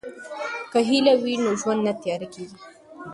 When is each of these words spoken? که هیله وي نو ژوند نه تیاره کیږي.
که 0.71 0.79
هیله 0.87 1.13
وي 1.21 1.35
نو 1.43 1.51
ژوند 1.61 1.81
نه 1.87 1.93
تیاره 2.01 2.27
کیږي. 2.33 2.57